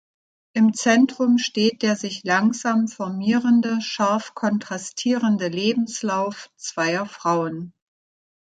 [0.53, 7.71] Im Zentrum steht der sich langsam formierende, scharf kontrastierende Lebenslauf zweier Frauen.